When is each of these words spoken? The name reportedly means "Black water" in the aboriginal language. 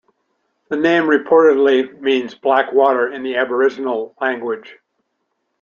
The 0.71 0.77
name 0.77 1.03
reportedly 1.03 2.01
means 2.01 2.33
"Black 2.33 2.73
water" 2.73 3.11
in 3.13 3.21
the 3.21 3.35
aboriginal 3.35 4.15
language. 4.19 4.79